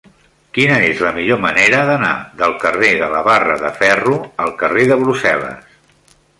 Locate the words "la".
1.07-1.11, 3.17-3.23